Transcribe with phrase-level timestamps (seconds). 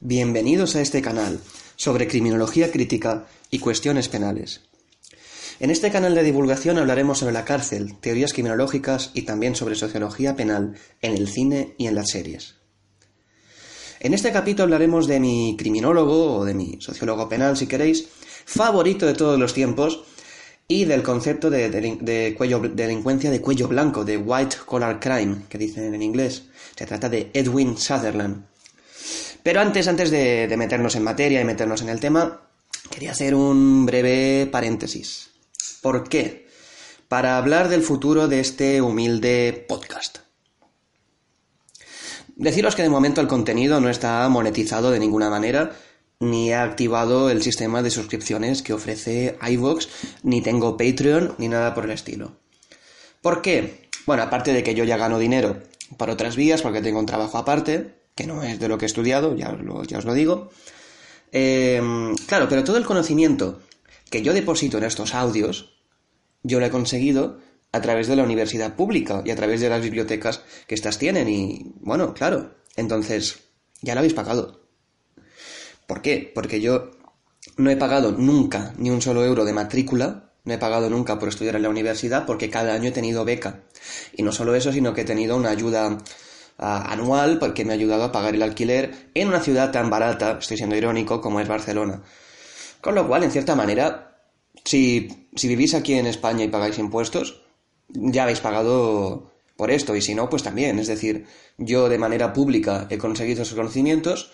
[0.00, 1.40] Bienvenidos a este canal
[1.74, 4.60] sobre criminología crítica y cuestiones penales.
[5.58, 10.36] En este canal de divulgación hablaremos sobre la cárcel, teorías criminológicas y también sobre sociología
[10.36, 12.54] penal en el cine y en las series.
[13.98, 18.06] En este capítulo hablaremos de mi criminólogo o de mi sociólogo penal, si queréis,
[18.44, 20.04] favorito de todos los tiempos
[20.68, 26.02] y del concepto de, delincuencia de cuello blanco, de white collar crime, que dicen en
[26.02, 26.44] inglés.
[26.76, 28.44] Se trata de Edwin Sutherland.
[29.42, 32.42] Pero antes, antes de, meternos en materia y meternos en el tema,
[32.90, 35.30] quería hacer un breve paréntesis.
[35.80, 36.48] ¿Por qué?
[37.08, 40.18] Para hablar del futuro de este humilde podcast.
[42.36, 45.72] Deciros que de momento el contenido no está monetizado de ninguna manera,
[46.20, 49.86] ni he activado el sistema de suscripciones que ofrece iVoox,
[50.22, 52.36] ni tengo Patreon, ni nada por el estilo.
[53.22, 53.88] ¿Por qué?
[54.06, 55.62] Bueno, aparte de que yo ya gano dinero
[55.96, 58.92] por otras vías, porque tengo un trabajo aparte, que no es de lo que he
[58.92, 60.50] estudiado, ya os lo, digo.
[61.30, 61.80] Eh,
[62.26, 63.60] claro, pero todo el conocimiento
[64.10, 65.78] que yo deposito en estos audios,
[66.42, 67.38] yo lo he conseguido
[67.70, 71.28] a través de la universidad pública y a través de las bibliotecas que estas tienen.
[71.28, 73.38] Y bueno, claro, entonces
[73.82, 74.62] ya lo habéis pagado.
[75.86, 76.32] ¿Por qué?
[76.34, 76.90] Porque yo
[77.56, 81.28] no he pagado nunca ni un solo euro de matrícula, no he pagado nunca por
[81.28, 83.62] estudiar en la universidad porque cada año he tenido beca.
[84.12, 85.98] Y no solo eso, sino que he tenido una ayuda
[86.58, 90.56] anual porque me ha ayudado a pagar el alquiler en una ciudad tan barata, estoy
[90.56, 92.02] siendo irónico, como es Barcelona.
[92.80, 94.20] Con lo cual, en cierta manera,
[94.64, 97.42] si, si vivís aquí en España y pagáis impuestos,
[97.88, 100.78] ya habéis pagado por esto, y si no, pues también.
[100.78, 101.26] Es decir,
[101.56, 104.30] yo de manera pública he conseguido esos conocimientos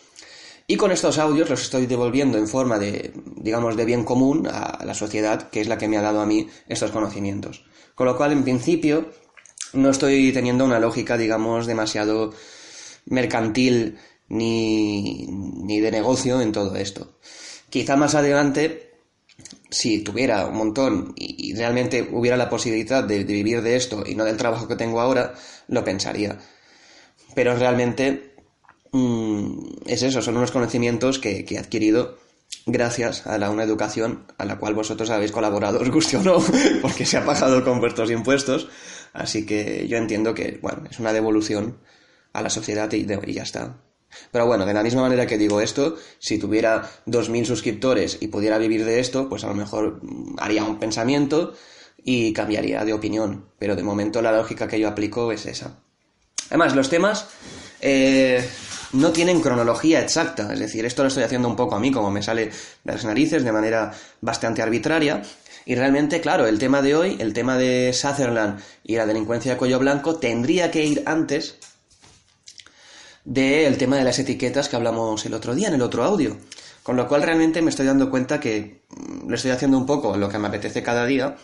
[0.66, 4.82] y con estos audios los estoy devolviendo en forma de, digamos, de bien común a
[4.84, 7.64] la sociedad, que es la que me ha dado a mí estos conocimientos.
[7.94, 9.10] Con lo cual, en principio,
[9.74, 12.32] no estoy teniendo una lógica, digamos, demasiado
[13.06, 13.98] mercantil
[14.28, 17.18] ni, ni de negocio en todo esto.
[17.70, 18.92] Quizá más adelante,
[19.70, 24.24] si tuviera un montón y, realmente hubiera la posibilidad de, vivir de esto y no
[24.24, 25.34] del trabajo que tengo ahora,
[25.68, 26.38] lo pensaría.
[27.34, 28.34] Pero realmente
[28.92, 32.18] mm, es eso, son unos conocimientos que, que he adquirido
[32.66, 36.38] gracias a la, una educación a la cual vosotros habéis colaborado, os guste o no,
[36.82, 38.68] porque se ha pagado con vuestros impuestos.
[39.14, 41.78] Así que yo entiendo que, bueno, es una devolución
[42.32, 43.78] a la sociedad y, ya está.
[44.30, 48.58] Pero bueno, de la misma manera que digo esto, si tuviera 2.000 suscriptores y pudiera
[48.58, 51.54] vivir de esto, pues a lo mejor mm, haría un pensamiento
[52.02, 53.46] y cambiaría de opinión.
[53.58, 55.78] Pero de momento la lógica que yo aplico es esa.
[56.50, 57.28] Además, los temas
[57.80, 58.44] eh,
[58.94, 60.52] no tienen cronología exacta.
[60.52, 63.04] Es decir, esto lo estoy haciendo un poco a mí, como me sale de las
[63.04, 65.22] narices, de manera bastante arbitraria.
[65.66, 69.58] Y realmente, claro, el tema de hoy, el tema de Sutherland y la delincuencia de
[69.58, 71.56] cuello blanco, tendría que ir antes
[73.24, 76.36] del tema de las etiquetas que hablamos el otro día, en el otro audio.
[76.82, 80.16] Con lo cual realmente me estoy dando cuenta que mm, lo estoy haciendo un poco
[80.16, 81.36] lo que me apetece cada día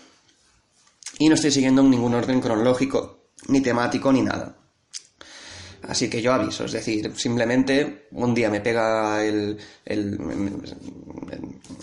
[1.19, 4.57] y no estoy siguiendo ningún orden cronológico, ni temático, ni nada.
[5.89, 9.59] Así que yo aviso, es decir, simplemente un día me pega el,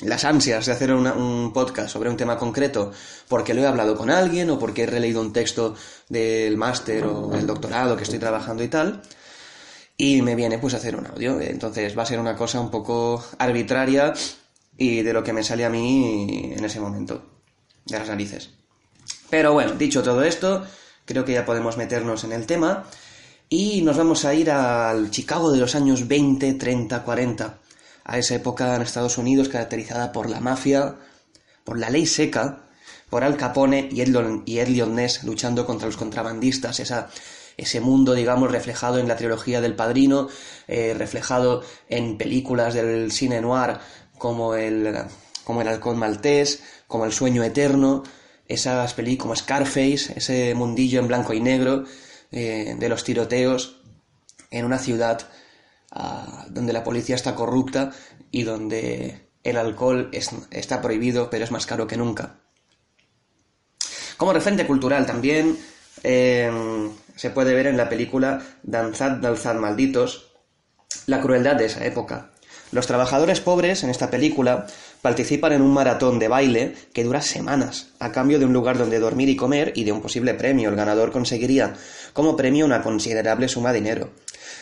[0.01, 2.91] las ansias de hacer un podcast sobre un tema concreto
[3.27, 5.75] porque lo he hablado con alguien o porque he releído un texto
[6.09, 9.01] del máster o el doctorado que estoy trabajando y tal,
[9.97, 11.41] y me viene pues a hacer un audio.
[11.41, 14.13] Entonces va a ser una cosa un poco arbitraria
[14.77, 17.25] y de lo que me sale a mí en ese momento,
[17.85, 18.51] de las narices.
[19.29, 20.65] Pero bueno, dicho todo esto,
[21.05, 22.85] creo que ya podemos meternos en el tema.
[23.49, 27.57] Y nos vamos a ir al Chicago de los años 20, 30, 40,
[28.03, 30.95] a esa época en Estados Unidos caracterizada por la mafia,
[31.63, 32.63] por la ley seca,
[33.09, 37.09] por Al Capone y Elliot Ness luchando contra los contrabandistas, esa,
[37.55, 40.27] ese mundo, digamos, reflejado en la trilogía del Padrino,
[40.67, 43.77] eh, reflejado en películas del cine noir
[44.17, 44.93] como el,
[45.45, 48.03] como el Halcón Maltés, como El Sueño Eterno,
[48.45, 51.85] esas películas como Scarface, ese mundillo en blanco y negro,
[52.31, 53.81] eh, de los tiroteos
[54.51, 55.29] en una ciudad
[55.91, 57.91] ah, donde la policía está corrupta
[58.31, 62.41] y donde el alcohol está prohibido, pero es más caro que nunca.
[64.17, 65.57] Como referente cultural también,
[66.03, 66.51] eh,
[67.15, 70.33] se puede ver en la película Danzad, Danzad Malditos,
[71.05, 72.31] la crueldad de esa época.
[72.71, 74.67] Los trabajadores pobres en esta película
[75.01, 78.99] participan en un maratón de baile que dura semanas, a cambio de un lugar donde
[78.99, 80.69] dormir y comer y de un posible premio.
[80.69, 81.75] El ganador conseguiría
[82.13, 84.09] como premio una considerable suma de dinero.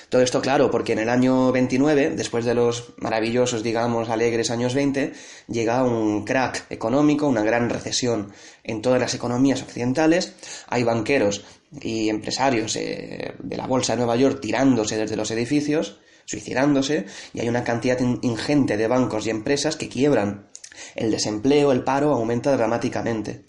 [0.09, 4.73] Todo esto claro, porque en el año 29, después de los maravillosos, digamos, alegres años
[4.73, 5.13] 20,
[5.47, 8.31] llega un crack económico, una gran recesión
[8.63, 10.33] en todas las economías occidentales.
[10.67, 11.43] Hay banqueros
[11.81, 17.39] y empresarios eh, de la bolsa de Nueva York tirándose desde los edificios, suicidándose, y
[17.39, 20.47] hay una cantidad ingente de bancos y empresas que quiebran.
[20.95, 23.45] El desempleo, el paro aumenta dramáticamente.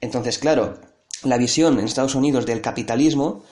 [0.00, 0.78] Entonces, claro,
[1.22, 3.42] la visión en Estados Unidos del capitalismo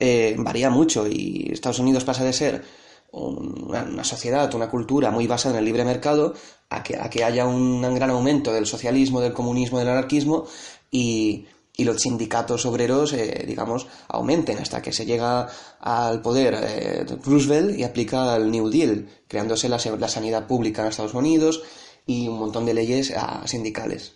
[0.00, 2.64] eh, varía mucho y Estados Unidos pasa de ser
[3.10, 6.34] una, sociedad, una cultura muy basada en el libre mercado
[6.68, 10.46] a que, a que haya un, gran aumento del socialismo, del comunismo, del anarquismo
[10.90, 11.46] y,
[11.84, 15.48] los sindicatos obreros, eh, digamos, aumenten hasta que se llega
[15.80, 20.88] al poder eh, Roosevelt y aplica el New Deal, creándose la, la, sanidad pública en
[20.88, 21.62] Estados Unidos
[22.04, 24.14] y un montón de leyes ah, sindicales.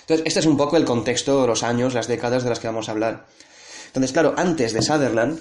[0.00, 2.88] Entonces, este es un poco el contexto, los años, las décadas de las que vamos
[2.88, 3.26] a hablar.
[3.86, 5.40] Entonces, claro, antes de Sutherland,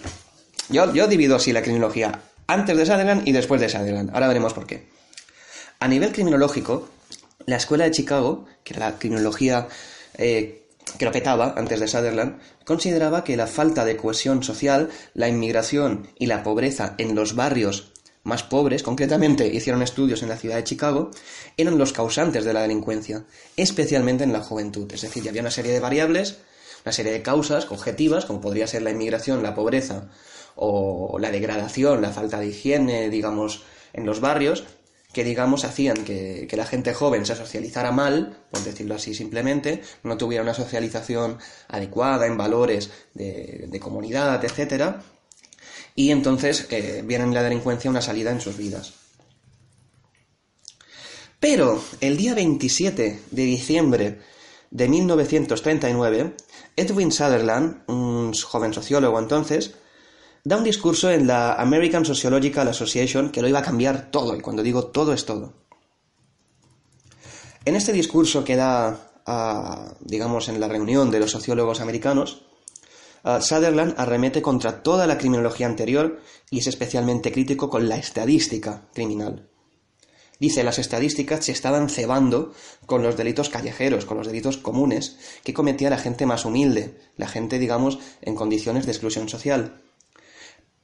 [0.70, 4.12] yo, yo divido así la criminología, antes de Sutherland y después de Sutherland.
[4.14, 4.88] Ahora veremos por qué.
[5.80, 6.90] A nivel criminológico,
[7.46, 9.68] la escuela de Chicago, que era la criminología
[10.18, 10.63] eh,
[10.98, 16.08] que lo petaba antes de Sutherland, consideraba que la falta de cohesión social, la inmigración
[16.18, 17.92] y la pobreza en los barrios
[18.24, 21.12] más pobres, concretamente hicieron estudios en la ciudad de Chicago,
[21.58, 23.26] eran los causantes de la delincuencia,
[23.58, 24.90] especialmente en la juventud.
[24.94, 26.38] Es decir, había una serie de variables
[26.86, 30.10] una serie de causas objetivas, como podría ser la inmigración, la pobreza
[30.56, 33.64] o la degradación, la falta de higiene, digamos,
[33.94, 34.66] en los barrios,
[35.14, 40.18] que digamos hacían que, la gente joven se socializara mal, por decirlo así simplemente, no
[40.18, 41.38] tuviera una socialización
[41.68, 44.96] adecuada en valores de, comunidad, etc.
[45.96, 48.94] Y entonces eh, viene en la delincuencia una salida en sus vidas.
[51.40, 54.20] Pero el día 27 de diciembre
[54.72, 56.34] de 1939,
[56.76, 59.76] Edwin Sutherland, un joven sociólogo entonces,
[60.44, 64.42] da un discurso en la American Sociological Association que lo iba a cambiar todo, y
[64.42, 65.54] cuando digo todo es todo.
[67.66, 69.14] En este discurso que da,
[70.02, 72.46] digamos, en la reunión de los sociólogos americanos,
[73.40, 76.20] Sutherland arremete contra toda la criminología anterior
[76.50, 79.48] y es especialmente crítico con la estadística criminal.
[80.40, 82.52] Dice, las estadísticas se estaban cebando
[82.86, 87.30] con los delitos callejeros, con los delitos comunes que cometía la gente más humilde, la
[87.30, 89.83] gente, digamos, en condiciones de exclusión social.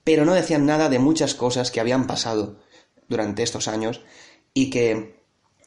[0.04, 2.60] Pero no decían nada de muchas cosas que habían pasado
[3.08, 4.02] durante estos años
[4.54, 5.20] y que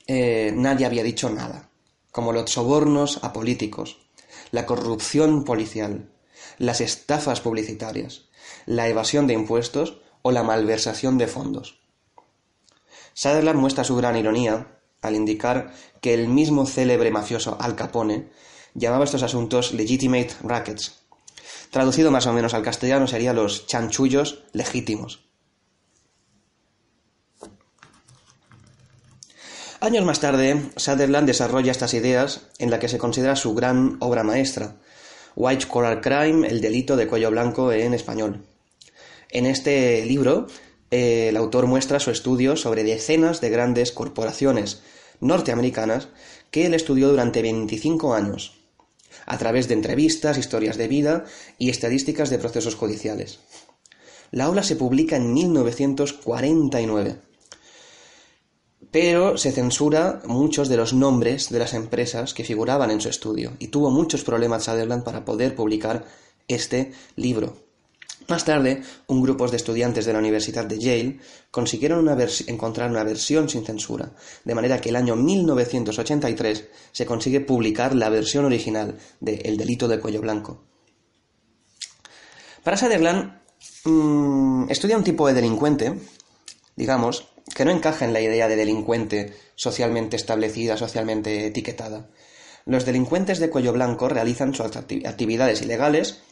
[0.07, 1.71] eh, nadie había dicho nada,
[2.11, 3.99] como los sobornos a políticos,
[4.51, 6.11] la corrupción policial,
[6.59, 8.27] las estafas publicitarias,
[8.67, 11.81] la evasión de impuestos o la malversación de fondos.
[13.15, 18.31] Sutherland muestra su gran ironía al indicar que el mismo célebre mafioso Al Capone
[18.75, 21.02] llamaba estos asuntos legitimate rackets.
[21.73, 25.25] Traducido más o menos al castellano sería los chanchullos legítimos.
[29.81, 34.23] Años más tarde, Sutherland desarrolla estas ideas en la que se considera su gran obra
[34.23, 34.77] maestra,
[35.35, 38.45] White Collar Crime, el delito de cuello blanco en español.
[39.31, 40.49] En este libro
[40.91, 44.83] eh, el autor muestra su estudio sobre decenas de grandes corporaciones
[45.21, 46.09] norteamericanas
[46.51, 48.62] que él estudió durante 25 años,
[49.27, 51.25] a través de entrevistas, historias de vida
[51.59, 53.41] y estadísticas de procesos judiciales.
[54.31, 57.19] La obra se publica en 1949,
[58.91, 63.53] pero se censura muchos de los nombres de las empresas que figuraban en su estudio
[63.59, 66.07] y tuvo muchos problemas Sutherland para poder publicar
[66.49, 67.62] este libro.
[68.29, 71.19] Más tarde, un grupo de estudiantes de la Universidad de Yale
[71.51, 72.09] consiguieron
[72.47, 74.13] encontrar una versión sin censura,
[74.45, 79.89] de manera que el año 1983 se consigue publicar la versión original de El delito
[79.89, 80.65] de cuello blanco.
[82.63, 83.41] Para Sutherland,
[83.85, 85.99] mm, estudia un tipo de delincuente,
[86.77, 92.09] digamos, que no encaja en la idea de delincuente socialmente establecida, socialmente etiquetada.
[92.65, 96.23] Los delincuentes de cuello blanco realizan sus actividades ilegales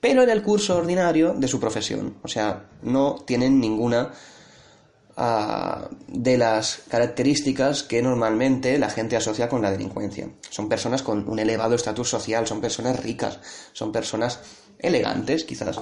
[0.00, 2.16] pero en el curso ordinario de su profesión.
[2.22, 4.12] O sea, no tienen ninguna
[5.16, 10.28] ah, de las características que normalmente la gente asocia con la delincuencia.
[10.50, 13.40] Son personas con un elevado estatus social, son personas ricas,
[13.72, 14.40] son personas
[14.78, 15.80] elegantes quizás.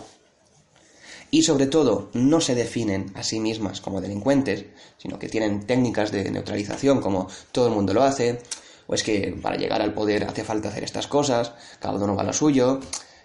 [1.30, 4.66] Y sobre todo, no se definen a sí mismas como delincuentes,
[4.98, 8.40] sino que tienen técnicas de neutralización como todo el mundo lo hace,
[8.86, 12.22] o es que para llegar al poder hace falta hacer estas cosas, cada uno va
[12.22, 12.78] a lo suyo,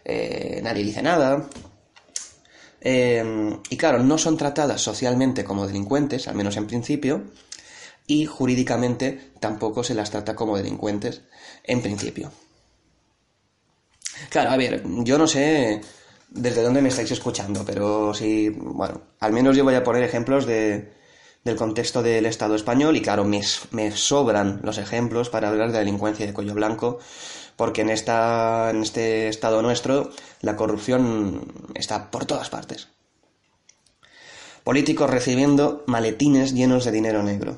[0.09, 1.47] eh, nadie dice nada.
[2.81, 7.25] Eh, y claro, no son tratadas socialmente como delincuentes, al menos en principio,
[8.07, 11.21] y jurídicamente tampoco se las trata como delincuentes
[11.63, 12.31] en principio.
[14.29, 15.81] Claro, a ver, yo no sé
[16.29, 20.45] desde dónde me estáis escuchando, pero sí, bueno, al menos yo voy a poner ejemplos
[20.45, 20.91] de,
[21.43, 25.79] del contexto del Estado español y claro, me, me, sobran los ejemplos para hablar de
[25.79, 26.99] delincuencia de cuello blanco,
[27.59, 31.41] porque en, esta, en este Estado nuestro la corrupción
[31.75, 32.87] está por todas partes.
[34.63, 37.57] Políticos recibiendo maletines llenos de dinero negro.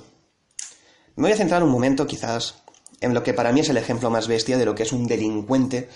[1.16, 2.64] Me voy a centrar un momento quizás
[3.00, 5.06] en lo que para mí es el ejemplo más bestia de lo que es un
[5.06, 5.88] delincuente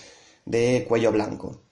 [0.44, 1.62] de cuello blanco.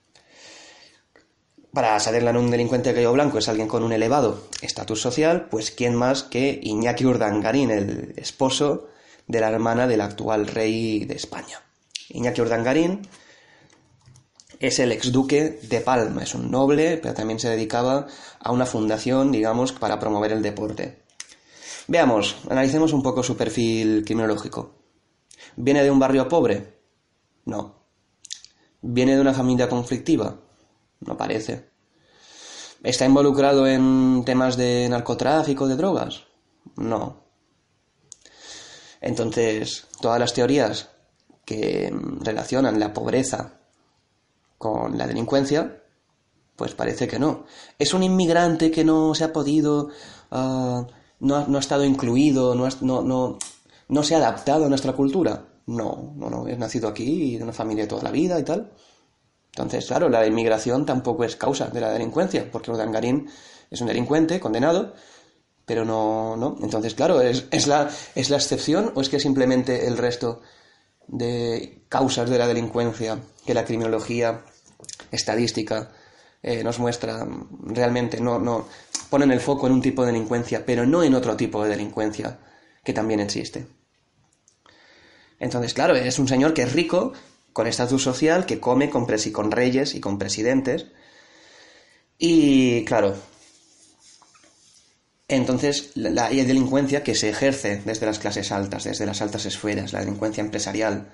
[1.71, 5.47] Para saberla en un delincuente de cuello blanco es alguien con un elevado estatus social,
[5.49, 8.89] pues quién más que Iñaki Urdangarín, el esposo
[9.25, 11.61] de la hermana del actual rey de España.
[12.09, 13.07] Iñaki Urdangarín
[14.59, 18.07] es el exduque de Palma, es un noble, pero también se dedicaba
[18.39, 21.03] a una fundación, digamos, para promover el deporte.
[21.87, 24.75] Veamos, analicemos un poco su perfil criminológico.
[25.55, 26.79] ¿Viene de un barrio pobre?
[27.45, 27.85] No.
[28.81, 30.39] ¿Viene de una familia conflictiva?
[31.01, 31.69] No parece.
[32.83, 36.23] ¿Está involucrado en temas de narcotráfico, de drogas?
[36.75, 37.23] No.
[39.01, 40.89] Entonces, todas las teorías
[41.45, 43.59] que relacionan la pobreza
[44.57, 45.83] con la delincuencia,
[46.55, 47.45] pues parece que no.
[47.77, 49.89] ¿Es un inmigrante que no se ha podido,
[50.31, 50.85] uh,
[51.19, 53.37] no, ha, no, ha estado incluido, no, no, no,
[53.87, 55.45] no se ha adaptado a nuestra cultura?
[55.67, 58.71] No, no, no, es nacido aquí, de una familia toda la vida y tal.
[59.55, 63.29] Entonces, claro, la inmigración tampoco es causa de la delincuencia, porque Urdangarín
[63.71, 64.93] es un delincuente condenado,
[65.65, 66.57] pero no, no.
[66.61, 70.41] Entonces, claro, ¿es, es, la, ¿es la excepción o es que simplemente el resto
[71.07, 74.41] de causas de la delincuencia que la criminología
[75.11, 75.91] estadística
[76.41, 77.27] eh, nos muestra
[77.61, 78.67] realmente no, no
[79.09, 82.39] ponen el foco en un tipo de delincuencia, pero no en otro tipo de delincuencia
[82.83, 83.67] que también existe?
[85.39, 87.13] Entonces, claro, es un señor que es rico,
[87.51, 90.87] con estatus social, que come con, presi con reyes y con presidentes.
[92.17, 93.15] Y claro,
[95.27, 99.93] entonces la, hay delincuencia que se ejerce desde las clases altas, desde las altas esferas,
[99.93, 101.11] la delincuencia empresarial.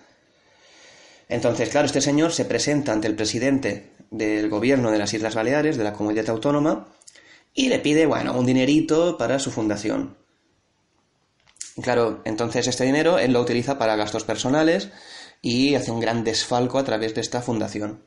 [1.30, 5.78] Entonces, claro, este señor se presenta ante el presidente del gobierno de las Islas Baleares,
[5.78, 6.88] de la comunidad autónoma,
[7.54, 10.18] y le pide, bueno, un dinerito para su fundación.
[11.82, 14.90] Claro, entonces este dinero él lo utiliza para gastos personales,
[15.42, 18.04] y hace un gran desfalco a través de esta fundación.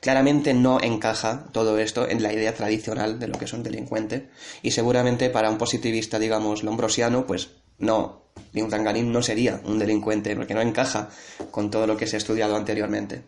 [0.00, 4.30] Claramente no encaja todo esto en la idea tradicional de lo que es un delincuente
[4.62, 8.22] y seguramente para un positivista, digamos, lombrosiano, pues no,
[8.70, 11.10] Tangarín no sería un delincuente porque no encaja
[11.50, 13.24] con todo lo que se ha estudiado anteriormente.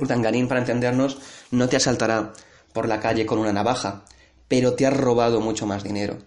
[0.00, 1.18] Urdangarín, para entendernos,
[1.52, 2.32] no te asaltará
[2.72, 4.04] por la calle con una navaja,
[4.48, 6.18] pero te ha robado mucho más dinero.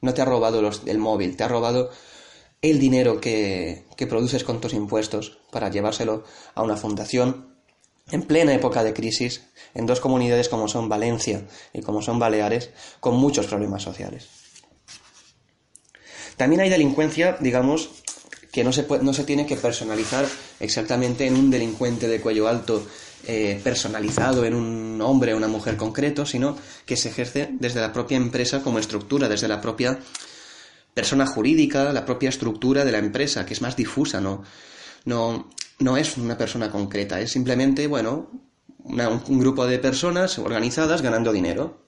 [0.00, 1.90] No te ha robado el móvil, te ha robado
[2.62, 6.24] el dinero que produces con tus impuestos para llevárselo
[6.54, 7.51] a una fundación
[8.10, 9.42] en plena época de crisis
[9.74, 11.42] en dos comunidades como son Valencia
[11.72, 14.28] y como son Baleares con muchos problemas sociales.
[16.36, 17.90] También hay delincuencia, digamos,
[18.50, 20.26] que no se, no se tiene que personalizar
[20.60, 22.86] exactamente en un delincuente de cuello alto
[23.26, 27.92] eh, personalizado en un hombre o una mujer concreto, sino que se ejerce desde la
[27.92, 29.98] propia empresa como estructura, desde la propia
[30.92, 34.42] persona jurídica, la propia estructura de la empresa, que es más difusa, ¿no?
[35.04, 35.48] No,
[35.82, 38.30] no es una persona concreta, es simplemente, bueno,
[38.84, 41.82] un grupo de personas organizadas ganando dinero.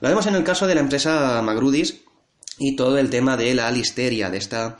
[0.00, 2.02] Lo vemos en el caso de la empresa Magrudis
[2.58, 4.78] y todo el tema de la listeria, de esta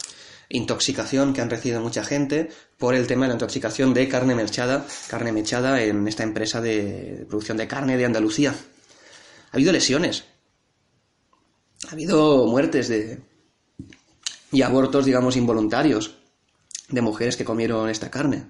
[0.49, 2.49] intoxicación que han recibido mucha gente
[2.79, 7.27] por el tema de la intoxicación de carne mechada, carne mechada en esta empresa de
[7.29, 8.55] producción de carne de Andalucía.
[9.51, 10.25] Ha habido lesiones,
[11.89, 13.21] ha habido muertes de
[14.51, 16.18] y abortos, digamos, involuntarios
[16.89, 18.47] de mujeres que comieron esta carne.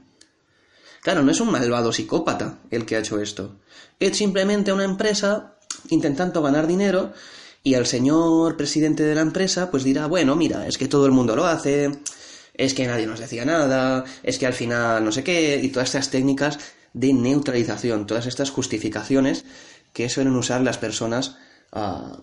[1.02, 3.56] Claro, no es un malvado psicópata el que ha hecho esto.
[4.00, 5.58] Es simplemente una empresa
[5.90, 7.12] intentando ganar dinero
[7.62, 11.12] y el señor presidente de la empresa pues dirá, bueno, mira, es que todo el
[11.12, 11.90] mundo lo hace,
[12.54, 15.88] es que nadie nos decía nada, es que al final no sé qué, y todas
[15.88, 16.58] estas técnicas
[16.92, 19.44] de neutralización, todas estas justificaciones
[19.92, 21.36] que suelen usar las personas
[21.72, 22.16] uh,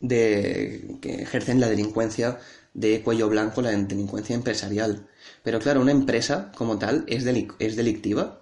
[0.00, 2.38] de, que ejercen la delincuencia
[2.74, 5.06] de cuello blanco, la delincuencia empresarial.
[5.42, 7.24] Pero claro, una empresa como tal es,
[7.58, 8.40] es delictiva.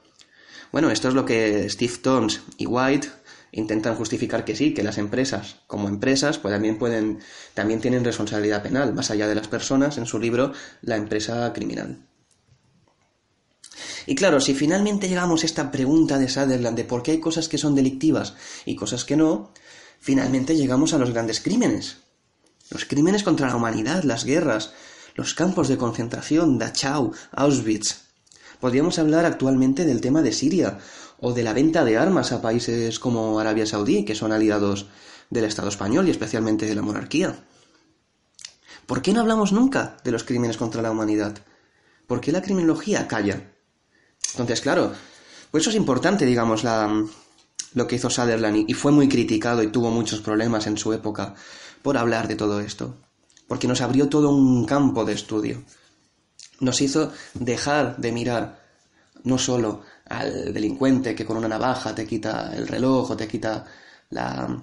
[0.73, 3.09] Bueno, esto es lo que Steve Tones y White
[3.53, 7.21] intentan justificar que sí, que las empresas, como empresas, pues también pueden,
[7.55, 10.53] también tienen responsabilidad penal, más allá de las personas, en su libro
[10.83, 12.07] La empresa criminal.
[14.07, 17.49] Y claro, si finalmente llegamos a esta pregunta de Sutherland de por qué hay cosas
[17.49, 19.53] que son delictivas y cosas que no,
[19.99, 21.97] finalmente llegamos a los grandes crímenes.
[22.71, 24.73] Los crímenes contra la humanidad, las guerras,
[25.15, 28.03] los campos de concentración, Dachau, Auschwitz.
[28.61, 30.79] Podríamos hablar actualmente del tema de Siria
[31.21, 34.87] o de la venta de armas a países como Arabia Saudí, que son aliados
[35.31, 37.37] del Estado español y especialmente de la monarquía.
[38.87, 41.39] ¿Por qué no hablamos nunca de los crímenes contra la humanidad?
[42.07, 43.53] ¿Por qué la criminología calla?
[44.33, 44.93] Entonces, claro,
[45.51, 47.05] pues eso es importante, digamos, la,
[47.75, 51.35] lo que hizo Sutherland y fue muy criticado y tuvo muchos problemas en su época
[51.83, 52.97] por hablar de todo esto,
[53.47, 55.63] porque nos abrió todo un campo de estudio.
[56.61, 58.67] Nos hizo dejar de mirar
[59.25, 63.67] no solo al delincuente que con una navaja te quita el reloj o te quita
[64.11, 64.63] la,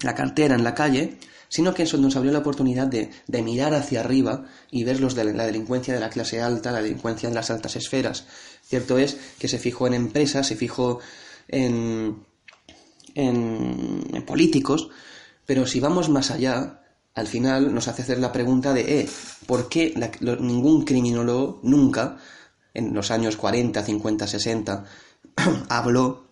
[0.00, 1.18] la cartera en la calle,
[1.48, 5.14] sino que eso nos abrió la oportunidad de, de, mirar hacia arriba y ver los
[5.14, 8.24] de la delincuencia de la clase alta, la delincuencia en las altas esferas.
[8.64, 11.00] Cierto es que se fijó en empresas, se fijó
[11.48, 12.24] en,
[13.14, 14.88] en, políticos,
[15.46, 16.82] pero si vamos más allá,
[17.14, 19.08] al final nos hace hacer la pregunta de, eh,
[19.46, 19.94] ¿por qué
[20.40, 22.18] ningún criminólogo nunca,
[22.74, 24.84] en los años 40, 50, 60,
[25.68, 26.28] habló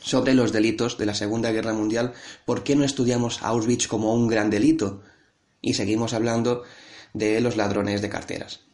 [0.00, 2.14] sobre los delitos de la Segunda Guerra Mundial?
[2.44, 5.02] ¿Por qué no estudiamos Auschwitz como un gran delito?
[5.60, 6.62] Y seguimos hablando
[7.14, 8.67] de los ladrones de carteras.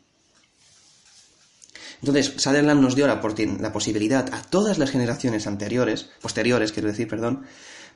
[2.01, 7.45] Entonces, Sutherland nos dio la, posibilidad a todas las generaciones anteriores, posteriores, quiero decir, perdón,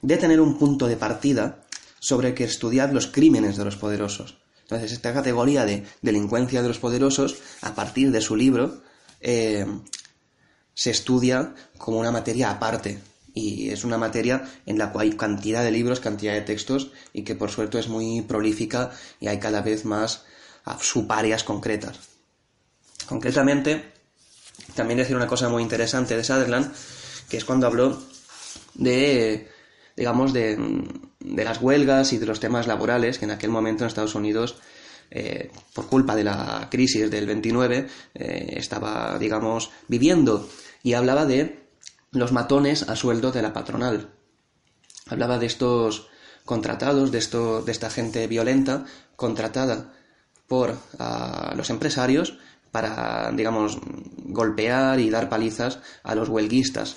[0.02, 1.64] de tener un punto de partida
[1.98, 4.38] sobre que estudiar los crímenes de los poderosos.
[4.62, 8.82] Entonces, esta categoría de delincuencia de los poderosos, a partir de su libro,
[9.20, 9.66] eh,
[10.74, 13.00] se estudia como una materia aparte.
[13.34, 17.22] Y es una materia en la cual hay cantidad de libros, cantidad de textos, y
[17.22, 18.90] que por suerte es muy prolífica
[19.20, 20.24] y hay cada vez más
[20.80, 22.17] subáreas concretas.
[23.08, 23.92] Concretamente,
[24.74, 26.72] también decir una cosa muy interesante de Sutherland,
[27.28, 28.02] que es cuando habló
[28.74, 29.48] de,
[29.96, 30.56] digamos, de,
[31.20, 34.56] de las huelgas y de los temas laborales que en aquel momento en Estados Unidos
[35.10, 40.48] eh, por culpa de la crisis del 29 eh, estaba, digamos, viviendo
[40.82, 41.66] y hablaba de
[42.10, 44.10] los matones a sueldo de la patronal.
[45.06, 46.08] Hablaba de estos
[46.44, 48.84] contratados, de, esto, de esta gente violenta
[49.16, 49.94] contratada
[50.46, 52.38] por uh, los empresarios
[52.70, 53.78] para, digamos,
[54.16, 56.96] golpear y dar palizas a los huelguistas.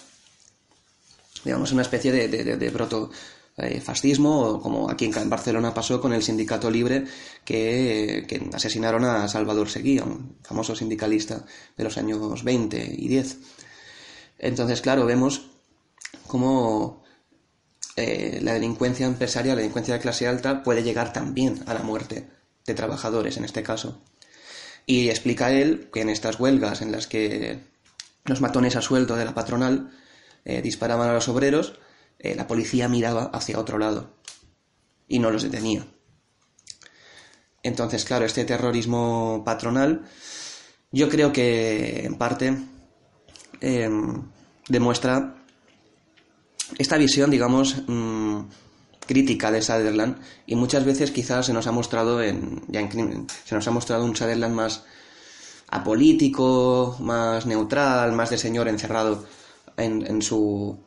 [1.44, 3.10] Digamos, una especie de, de, broto
[3.58, 7.06] eh, fascismo, como aquí en Barcelona pasó con el Sindicato Libre,
[7.44, 13.38] que, asesinaron a Salvador Seguí, un famoso sindicalista de los años 20 y 10.
[14.40, 15.50] Entonces, claro, vemos
[16.28, 17.04] cómo
[17.96, 22.30] eh, la delincuencia empresarial, la delincuencia de clase alta, puede llegar también a la muerte
[22.66, 24.00] de trabajadores, en este caso.
[24.86, 27.60] Y explica él que en estas huelgas en las que
[28.26, 29.92] los matones a sueldo de la patronal
[30.46, 31.80] eh, disparaban a los obreros,
[32.20, 34.16] eh, la policía miraba hacia otro lado
[35.08, 35.86] y no los detenía.
[37.64, 40.04] Entonces, claro, este terrorismo patronal,
[40.92, 42.58] yo creo que en parte
[43.60, 43.90] eh,
[44.68, 45.36] demuestra
[46.78, 48.42] esta visión, digamos, mmm,
[49.06, 53.56] crítica de Sutherland y muchas veces quizás se nos ha mostrado en, ya en se
[53.56, 54.84] nos ha mostrado un Sutherland más
[55.70, 59.26] apolítico, más neutral, más de señor encerrado
[59.78, 60.78] en, en su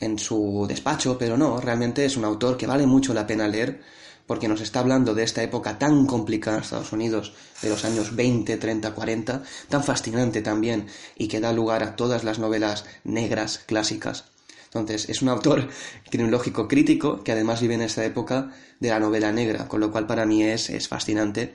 [0.00, 3.80] en su despacho, pero no, realmente es un autor que vale mucho la pena leer
[4.26, 8.14] porque nos está hablando de esta época tan complicada en Estados Unidos, de los años
[8.14, 13.58] 20, 30, 40, tan fascinante también y que da lugar a todas las novelas negras
[13.66, 14.26] clásicas.
[14.68, 15.68] Entonces, es un autor
[16.10, 20.06] crinológico crítico que además vive en esta época de la novela negra, con lo cual
[20.06, 21.54] para mí es, es fascinante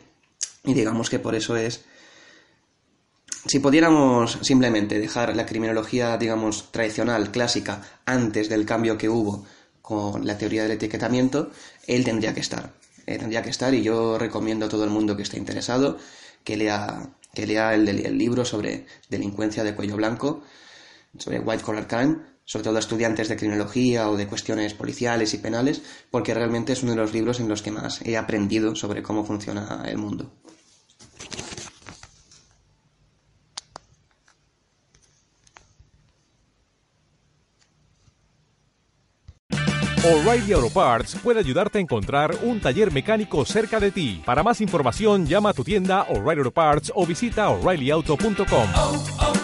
[0.63, 1.86] y digamos que por eso es
[3.45, 9.45] si pudiéramos simplemente dejar la criminología, digamos, tradicional, clásica, antes del cambio que hubo
[9.82, 11.52] con la teoría del etiquetamiento,
[11.86, 12.71] él tendría que estar.
[13.06, 15.97] Tendría que estar y yo recomiendo a todo el mundo que esté interesado
[16.45, 20.41] que lea, que lea el, el libro sobre delincuencia de cuello blanco,
[21.17, 25.38] sobre white collar crime, sobre todo a estudiantes de criminología o de cuestiones policiales y
[25.38, 29.03] penales, porque realmente es uno de los libros en los que más he aprendido sobre
[29.03, 30.32] cómo funciona el mundo.
[40.06, 44.21] O'Reilly Auto Parts puede ayudarte a encontrar un taller mecánico cerca de ti.
[44.25, 48.67] Para más información, llama a tu tienda O'Reilly Auto Parts o visita oreillyauto.com.
[48.75, 49.42] Oh, oh.